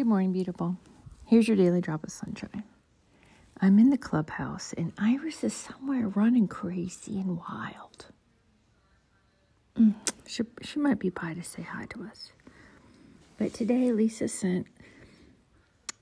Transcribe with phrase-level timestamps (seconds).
[0.00, 0.78] Good morning, beautiful.
[1.26, 2.64] Here's your daily drop of sunshine.
[3.60, 8.06] I'm in the clubhouse, and Iris is somewhere running crazy and wild.
[9.78, 9.92] Mm,
[10.26, 12.32] she, she might be by to say hi to us.
[13.36, 14.68] But today, Lisa sent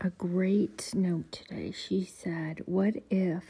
[0.00, 1.70] a great note today.
[1.70, 3.44] She said, What if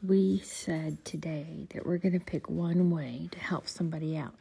[0.00, 4.34] we said today that we're going to pick one way to help somebody out?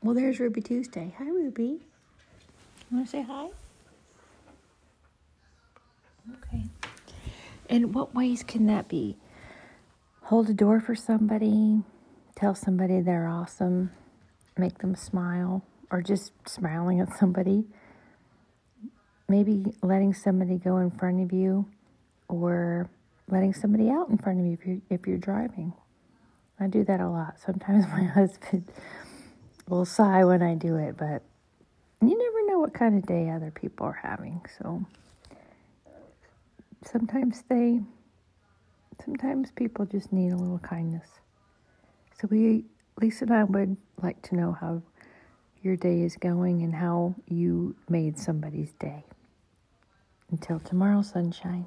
[0.00, 1.12] Well, there's Ruby Tuesday.
[1.18, 1.80] Hi, Ruby.
[2.92, 3.48] Want to say hi?
[7.68, 9.16] And what ways can that be?
[10.22, 11.82] Hold a door for somebody,
[12.34, 13.92] tell somebody they're awesome,
[14.56, 17.64] make them smile, or just smiling at somebody.
[19.28, 21.66] Maybe letting somebody go in front of you,
[22.28, 22.88] or
[23.28, 25.72] letting somebody out in front of you if you're, if you're driving.
[26.58, 27.40] I do that a lot.
[27.44, 28.68] Sometimes my husband
[29.68, 31.22] will sigh when I do it, but
[32.00, 34.44] you never know what kind of day other people are having.
[34.58, 34.84] So
[36.86, 37.80] sometimes they
[39.04, 41.08] sometimes people just need a little kindness.
[42.18, 42.64] So we
[43.00, 44.82] Lisa and I would like to know how
[45.62, 49.04] your day is going and how you made somebody's day.
[50.30, 51.66] Until tomorrow, sunshine.